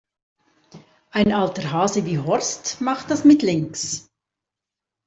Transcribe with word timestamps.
Ein 1.11 1.31
alter 1.31 1.71
Hase 1.73 2.05
wie 2.07 2.17
Horst 2.17 2.81
macht 2.81 3.11
das 3.11 3.23
mit 3.23 3.43
links. 3.43 4.09